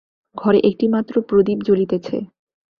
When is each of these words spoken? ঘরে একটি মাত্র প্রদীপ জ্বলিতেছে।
ঘরে 0.35 0.59
একটি 0.63 0.85
মাত্র 0.87 1.13
প্রদীপ 1.21 1.59
জ্বলিতেছে। 1.63 2.17